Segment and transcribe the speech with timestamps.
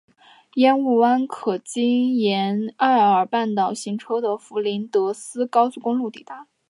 [0.55, 6.47] 烟雾湾可经沿艾尔半岛行车的弗林德斯高速公路抵达。